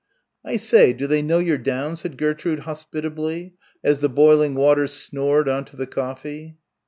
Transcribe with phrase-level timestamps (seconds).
[0.43, 3.53] "I say, do they know you're down?" said Gertrude hospitably,
[3.83, 6.57] as the boiling water snored on to the coffee.